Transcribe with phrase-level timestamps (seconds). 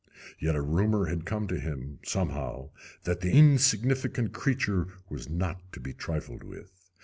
[0.39, 2.71] Yet a rumor had come to him, somehow,
[3.03, 6.71] that the insignificant creature was not to be trifled with.